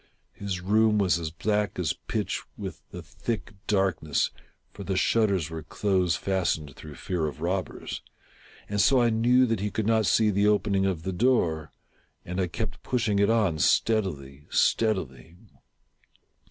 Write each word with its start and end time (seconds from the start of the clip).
His 0.33 0.61
room 0.61 0.97
was 0.97 1.19
as 1.19 1.29
black 1.29 1.77
as 1.77 1.93
pitch 1.93 2.41
with 2.57 2.81
the 2.89 3.03
thick 3.03 3.53
darkness, 3.67 4.31
(for 4.73 4.83
the 4.83 4.97
shutters 4.97 5.51
were 5.51 5.61
close 5.61 6.15
fastened, 6.15 6.75
through 6.75 6.95
fear 6.95 7.27
of 7.27 7.39
robbers,) 7.39 8.01
and 8.67 8.81
so 8.81 8.99
I 8.99 9.11
knew 9.11 9.45
that 9.45 9.59
he 9.59 9.69
could 9.69 9.85
not 9.85 10.07
see 10.07 10.31
the 10.31 10.47
opening 10.47 10.87
of 10.87 11.03
the 11.03 11.13
door, 11.13 11.71
and 12.25 12.41
I 12.41 12.47
kept 12.47 12.81
pushing 12.81 13.19
it 13.19 13.29
on 13.29 13.59
steadily, 13.59 14.47
steadily. 14.49 15.37